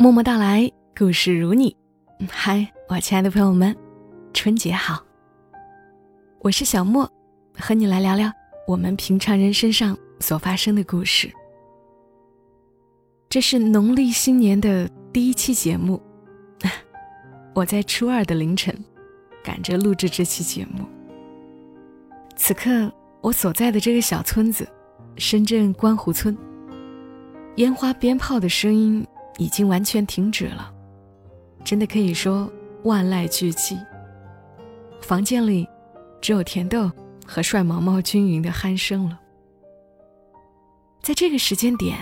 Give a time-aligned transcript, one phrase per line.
[0.00, 1.76] 默默到来，故事如你。
[2.30, 3.76] 嗨，我亲爱的朋友们，
[4.32, 5.04] 春节好！
[6.38, 7.10] 我是小莫，
[7.58, 8.30] 和你来聊聊
[8.68, 11.28] 我们平常人身上所发生的故事。
[13.28, 16.00] 这是农历新年的第一期节目，
[17.52, 18.72] 我在初二的凌晨
[19.42, 20.86] 赶着录制这期节目。
[22.36, 22.88] 此刻，
[23.20, 24.64] 我所在的这个小村子——
[25.18, 26.38] 深圳观湖村，
[27.56, 29.04] 烟花鞭炮的声音。
[29.38, 30.70] 已经完全停止了，
[31.64, 32.52] 真的可以说
[32.82, 33.78] 万籁俱寂。
[35.00, 35.66] 房间里
[36.20, 36.90] 只有甜豆
[37.24, 39.18] 和帅毛毛均匀的鼾声了。
[41.00, 41.96] 在这个时间点，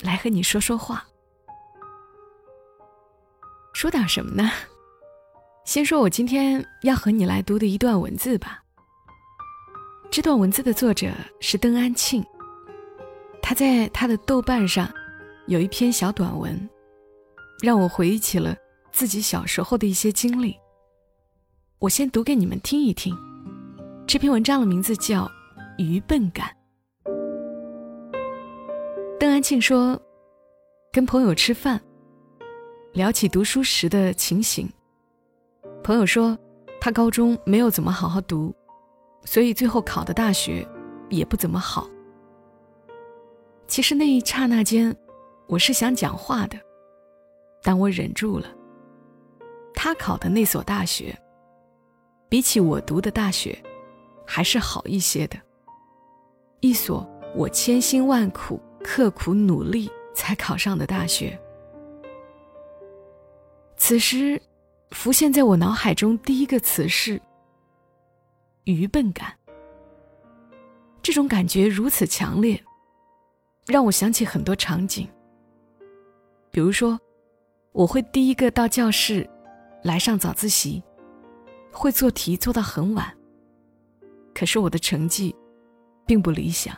[0.00, 1.04] 来和你说说话。
[3.74, 4.50] 说点什么呢？
[5.64, 8.62] 先说我今天要和你来读的一段文字吧。
[10.10, 11.10] 这段文字的作者
[11.40, 12.24] 是邓安庆，
[13.42, 14.88] 他在他的豆瓣上。
[15.46, 16.68] 有一篇小短文，
[17.62, 18.56] 让我回忆起了
[18.90, 20.56] 自己小时候的一些经历。
[21.78, 23.16] 我先读给你们听一听。
[24.08, 25.24] 这篇文章的名字叫
[25.78, 26.48] 《愚笨感》。
[29.20, 29.96] 邓安庆说，
[30.92, 31.80] 跟朋友吃饭，
[32.92, 34.68] 聊起读书时的情形。
[35.84, 36.36] 朋友说，
[36.80, 38.52] 他高中没有怎么好好读，
[39.24, 40.66] 所以最后考的大学
[41.08, 41.88] 也不怎么好。
[43.68, 44.92] 其实那一刹那间。
[45.48, 46.58] 我是想讲话的，
[47.62, 48.46] 但我忍住了。
[49.74, 51.16] 他考的那所大学，
[52.28, 53.56] 比起我读的大学，
[54.26, 55.38] 还是好一些的。
[56.60, 61.38] 一所我千辛万苦、刻苦努力才考上的大学。
[63.76, 64.40] 此时，
[64.90, 67.20] 浮现在我脑海中第一个词是
[68.64, 69.32] “愚笨感”。
[71.02, 72.60] 这种感觉如此强烈，
[73.66, 75.08] 让我想起很多场景。
[76.50, 76.98] 比如说，
[77.72, 79.28] 我会第一个到教室
[79.82, 80.82] 来上早自习，
[81.70, 83.12] 会做题做到很晚。
[84.34, 85.34] 可是我的成绩
[86.06, 86.74] 并不理想。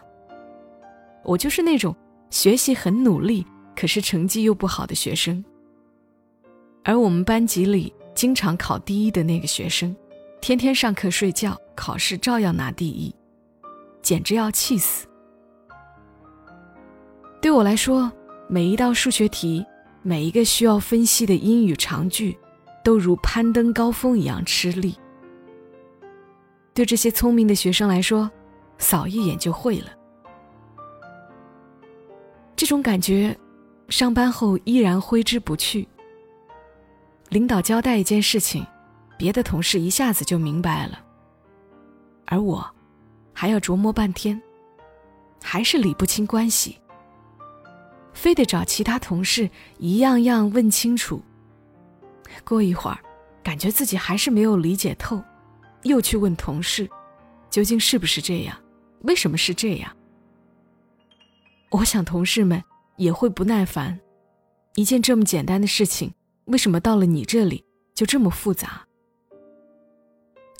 [1.22, 1.94] 我就是那种
[2.30, 5.44] 学习很努力，可是成绩又不好的学生。
[6.84, 9.94] 而我们班级里经常考第一的那个学生，
[10.40, 13.14] 天天上课睡觉，考试照样拿第一，
[14.02, 15.06] 简直要气死。
[17.40, 18.10] 对我来说。
[18.50, 19.62] 每一道数学题，
[20.00, 22.38] 每一个需要分析的英语长句，
[22.82, 24.96] 都如攀登高峰一样吃力。
[26.72, 28.30] 对这些聪明的学生来说，
[28.78, 29.88] 扫一眼就会了。
[32.56, 33.36] 这种感觉，
[33.90, 35.86] 上班后依然挥之不去。
[37.28, 38.66] 领导交代一件事情，
[39.18, 40.98] 别的同事一下子就明白了，
[42.24, 42.66] 而我，
[43.34, 44.40] 还要琢磨半天，
[45.42, 46.78] 还是理不清关系。
[48.12, 49.48] 非得找其他同事
[49.78, 51.22] 一样样问清楚。
[52.44, 52.98] 过一会儿，
[53.42, 55.22] 感觉自己还是没有理解透，
[55.82, 56.88] 又去问同事，
[57.50, 58.56] 究竟是不是这样？
[59.02, 59.96] 为什么是这样？
[61.70, 62.62] 我想同事们
[62.96, 63.98] 也会不耐烦。
[64.74, 66.12] 一件这么简单的事情，
[66.46, 67.64] 为什么到了你这里
[67.94, 68.86] 就这么复杂？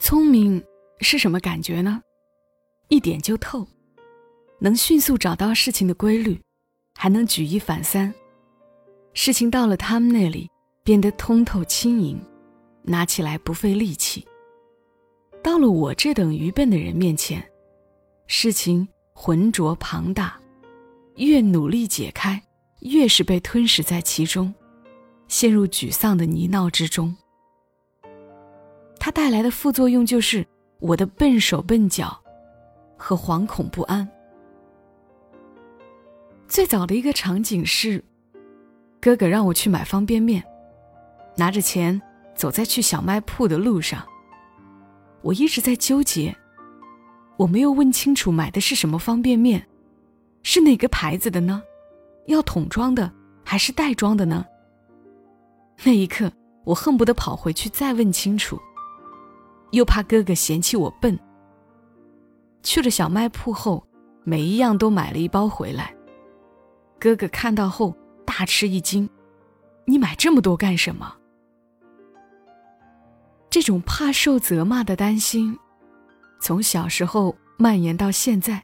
[0.01, 0.65] 聪明
[1.01, 2.03] 是什么感觉呢？
[2.89, 3.67] 一点就透，
[4.61, 6.41] 能迅速找到事情的规律。
[7.01, 8.13] 还能举一反三，
[9.15, 10.51] 事情到了他们那里
[10.83, 12.21] 变得通透轻盈，
[12.83, 14.27] 拿起来不费力气。
[15.41, 17.41] 到了我这等愚笨的人面前，
[18.27, 20.41] 事情浑浊庞大，
[21.15, 22.43] 越努力解开，
[22.81, 24.53] 越是被吞噬在其中，
[25.29, 27.17] 陷入沮丧的泥淖之中。
[28.99, 30.45] 它带来的副作用就是
[30.81, 32.21] 我的笨手笨脚
[32.97, 34.07] 和惶恐不安。
[36.49, 38.03] 最早的一个场景是，
[39.01, 40.43] 哥哥让我去买方便面，
[41.37, 42.01] 拿着钱
[42.35, 44.03] 走在去小卖铺的路上。
[45.21, 46.35] 我一直在纠结，
[47.37, 49.63] 我没有问清楚买的是什么方便面，
[50.43, 51.63] 是哪个牌子的呢？
[52.29, 53.13] 要桶装的
[53.45, 54.43] 还是袋装的呢？
[55.85, 56.33] 那一刻，
[56.65, 58.59] 我恨不得跑回去再问清楚，
[59.73, 61.19] 又怕哥哥嫌弃我笨。
[62.63, 63.87] 去了小卖铺后，
[64.25, 65.95] 每一样都买了一包回来。
[66.99, 67.97] 哥哥看到后
[68.27, 69.09] 大吃一惊
[69.87, 71.17] ：“你买这么多干什么？”
[73.51, 75.59] 这种怕受责骂的担心，
[76.41, 78.63] 从小时候蔓延到现在，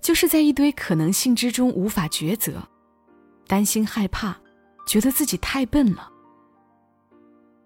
[0.00, 2.62] 就是在一堆可能性之中无法抉择，
[3.46, 4.36] 担心害怕，
[4.86, 6.10] 觉得自己太笨了。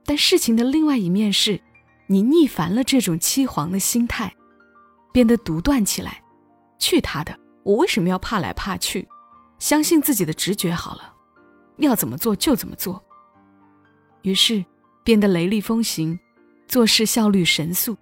[0.05, 1.61] 但事情的另外一面是，
[2.07, 4.35] 你逆反了这种凄惶的心态，
[5.13, 6.23] 变得独断起来。
[6.79, 7.37] 去他的！
[7.65, 9.07] 我为什么要怕来怕去？
[9.59, 11.13] 相信自己的直觉好了，
[11.79, 13.03] 要怎么做就怎么做。
[14.23, 14.65] 于是
[15.03, 16.19] 变得雷厉风行，
[16.67, 17.97] 做事效率神速，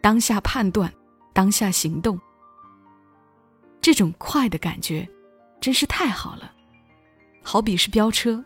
[0.00, 0.92] 当下判断，
[1.32, 2.18] 当下行动。
[3.80, 5.08] 这种快的感觉，
[5.60, 6.52] 真是太好了，
[7.42, 8.42] 好比是飙车，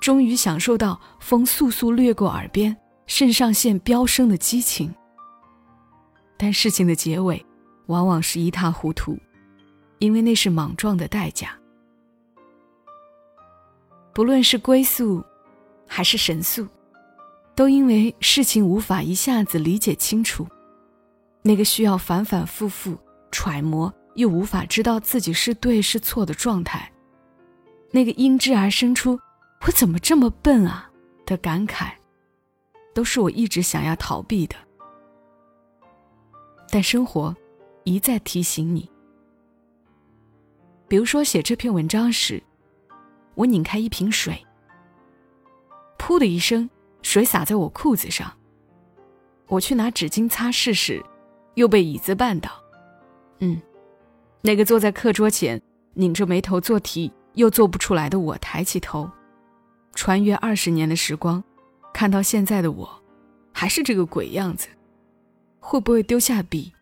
[0.00, 4.92] 终于享受到风速速掠过耳边，肾上腺飙升的激情。
[6.36, 7.44] 但事情的结尾，
[7.86, 9.16] 往往是一塌糊涂，
[9.98, 11.56] 因为那是莽撞的代价。
[14.12, 15.24] 不论是龟速，
[15.86, 16.66] 还是神速，
[17.54, 20.46] 都因为事情无法一下子理解清楚，
[21.42, 22.98] 那个需要反反复复
[23.30, 23.92] 揣摩。
[24.14, 26.92] 又无法知道自己是对是错的状态，
[27.90, 29.18] 那个因之而生出
[29.64, 30.90] “我怎么这么笨啊”
[31.24, 31.92] 的感慨，
[32.92, 34.54] 都是我一直想要逃避的。
[36.70, 37.34] 但生活
[37.84, 38.86] 一再提醒你，
[40.86, 42.42] 比如说写这篇文章时，
[43.34, 44.46] 我拧开一瓶水，
[45.98, 46.68] 噗的一声，
[47.02, 48.32] 水洒在我裤子上。
[49.48, 51.02] 我去拿纸巾擦拭时，
[51.54, 52.50] 又被椅子绊倒。
[53.40, 53.60] 嗯。
[54.44, 55.62] 那个坐在课桌前
[55.94, 59.08] 拧着眉头做题又做不出来的我，抬起头，
[59.94, 61.42] 穿越二十年的时光，
[61.94, 63.02] 看到现在的我，
[63.52, 64.68] 还是这个鬼样子，
[65.60, 66.72] 会不会丢下笔？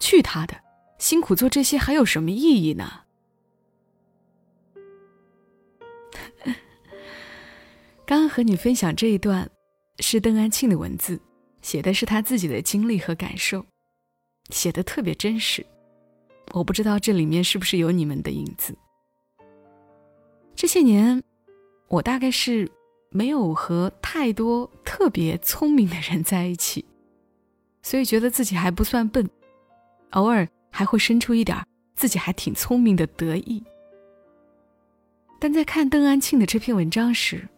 [0.00, 0.54] 去他的！
[0.98, 3.01] 辛苦做这些还有什么意义呢？
[8.04, 9.50] 刚刚和你分享这一段，
[10.00, 11.20] 是邓安庆的文字，
[11.62, 13.64] 写的是他自己的经历和感受，
[14.50, 15.64] 写的特别真实。
[16.52, 18.76] 我不知道这里面是不是有你们的影子。
[20.54, 21.22] 这些年，
[21.88, 22.70] 我大概是
[23.10, 26.84] 没有和太多特别聪明的人在一起，
[27.82, 29.28] 所以觉得自己还不算笨，
[30.10, 31.56] 偶尔还会生出一点
[31.94, 33.64] 自己还挺聪明的得意。
[35.42, 37.48] 但在看邓安庆的这篇文章时，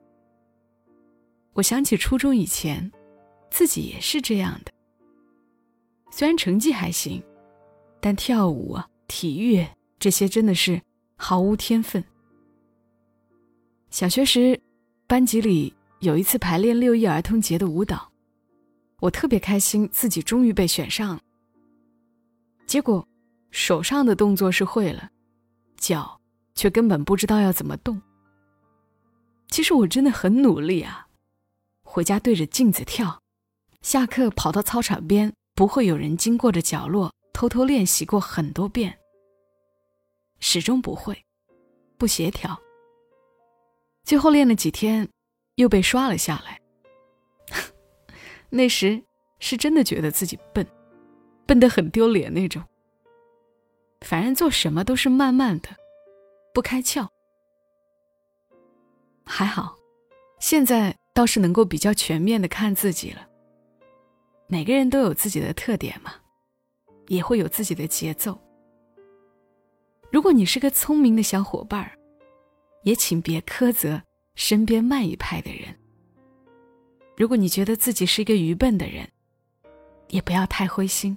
[1.52, 2.90] 我想起初中以前，
[3.50, 4.72] 自己也是这样的。
[6.10, 7.22] 虽然成绩还行。
[8.00, 9.66] 但跳舞、体育
[9.98, 10.80] 这些真的是
[11.16, 12.02] 毫无天分。
[13.90, 14.58] 小学时，
[15.06, 18.10] 班级里有一次排练六一儿童节的舞蹈，
[19.00, 21.20] 我特别开心，自己终于被选上了。
[22.66, 23.06] 结果，
[23.50, 25.10] 手上的动作是会了，
[25.76, 26.18] 脚
[26.54, 28.00] 却根本不知道要怎么动。
[29.48, 31.08] 其实我真的很努力啊，
[31.82, 33.20] 回家对着镜子跳，
[33.82, 37.12] 下课跑到操场边不会有人经过的角落。
[37.32, 38.96] 偷偷练习过很多遍，
[40.38, 41.24] 始终不会，
[41.98, 42.56] 不协调。
[44.04, 45.08] 最后练了几天，
[45.56, 46.60] 又被刷了下来。
[48.50, 49.02] 那时
[49.40, 50.64] 是真的觉得自己笨，
[51.44, 52.62] 笨得很丢脸那种。
[54.02, 55.70] 反正做什么都是慢慢的，
[56.54, 57.06] 不开窍。
[59.26, 59.76] 还好，
[60.40, 63.28] 现在倒是能够比较全面的看自己了。
[64.46, 66.14] 每个人都有自己的特点嘛。
[67.08, 68.34] 也会有自己的节奏。
[70.10, 71.92] 如果你是个聪明的小伙伴儿，
[72.82, 74.02] 也请别苛责
[74.36, 75.78] 身边慢一拍的人。
[77.14, 79.06] 如果你觉得自己是一个愚笨的人，
[80.08, 81.14] 也不要太灰心。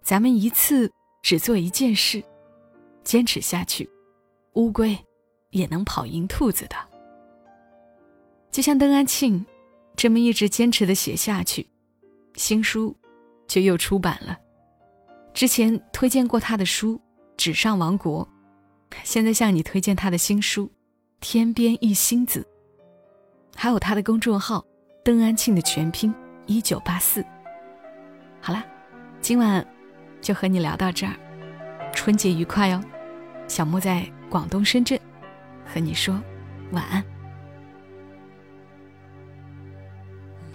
[0.00, 2.24] 咱们一次只做一件事，
[3.04, 3.86] 坚持下去，
[4.58, 4.98] 乌龟
[5.50, 6.76] 也能跑赢兔子的。
[8.50, 9.46] 就像邓安庆
[9.96, 11.66] 这么一直坚持的写下去，
[12.34, 12.94] 新书
[13.46, 14.36] 就又出版了。
[15.32, 16.96] 之前推荐过他的书
[17.36, 18.26] 《纸上王国》，
[19.04, 20.66] 现在向你推荐他的新书
[21.20, 22.40] 《天边一星子》，
[23.54, 24.64] 还有他的公众号
[25.04, 26.12] “邓安庆”的全拼
[26.46, 27.24] 一九八四。
[28.40, 28.66] 好啦，
[29.20, 29.64] 今晚
[30.20, 31.14] 就和你聊到这儿，
[31.94, 32.82] 春节愉快哦！
[33.46, 34.98] 小莫在广东深圳，
[35.66, 36.20] 和你说
[36.72, 37.04] 晚安。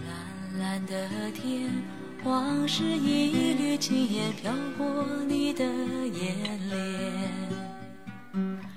[0.00, 1.70] 蓝蓝的天。
[2.24, 6.80] 往事一缕轻烟飘过你的眼帘，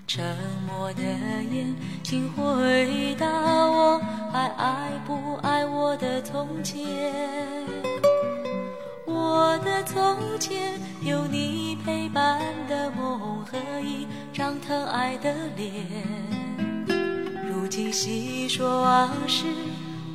[0.06, 0.36] 沉
[0.68, 1.74] 默的眼，
[2.04, 3.98] 请回答我
[4.34, 6.84] 还爱不爱我的从前？
[9.08, 15.72] 我的从前有你陪伴的梦和一张疼爱的脸，
[17.50, 19.46] 如今细说往事。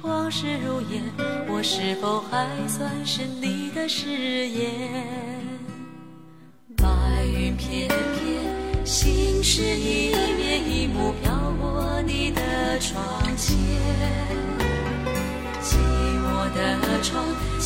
[0.03, 1.03] 往事如烟，
[1.49, 4.69] 我是否还算是你的誓言？
[6.77, 10.42] 白云片片，心事一片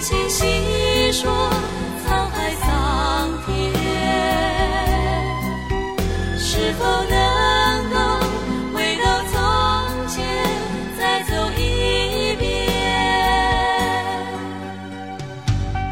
[0.00, 0.44] 轻细
[1.12, 1.30] 说
[2.06, 2.66] 沧海桑
[3.44, 3.48] 田。
[6.38, 7.16] 是否能
[7.90, 7.96] 够
[8.74, 9.34] 回到从
[10.08, 10.16] 前
[10.98, 12.46] 再走一遍？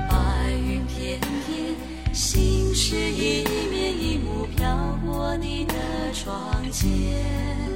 [0.08, 0.14] 白
[0.52, 1.74] 云片片
[2.14, 5.74] 心事一面一幕飘过你的
[6.12, 7.75] 窗前。